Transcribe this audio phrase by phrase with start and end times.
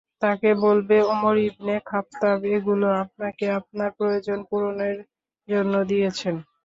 [0.21, 4.97] তাকে বলবে, Umar ibn Khattab এগুলো আপনাকে আপনার প্রয়োজন পূরণের
[5.47, 6.35] জন্য দিয়েছেন।